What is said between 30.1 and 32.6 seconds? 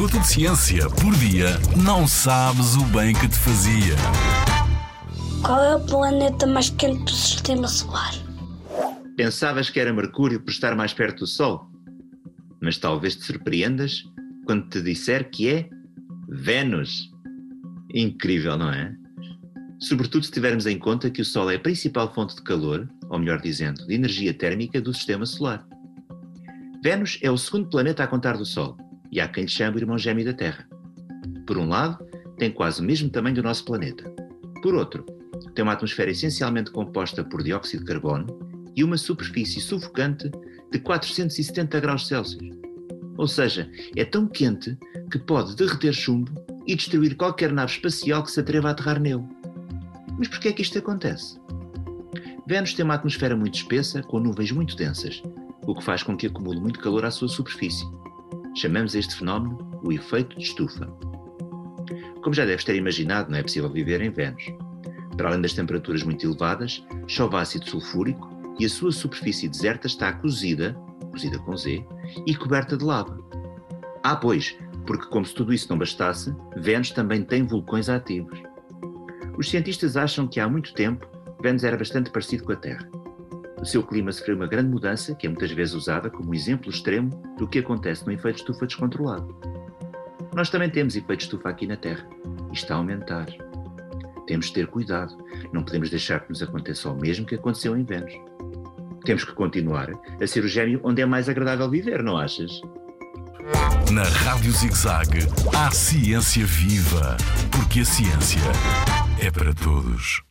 da Terra. Por um lado, tem